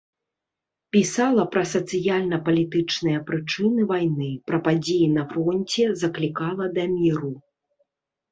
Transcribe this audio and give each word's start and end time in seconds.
Пісала 0.95 1.43
пра 1.55 1.61
сацыяльна-палітычныя 1.73 3.19
прычыны 3.27 3.81
вайны, 3.93 4.29
пра 4.49 4.57
падзеі 4.67 5.07
на 5.17 5.23
фронце, 5.33 5.85
заклікала 6.05 6.65
да 6.79 6.83
міру. 6.97 7.31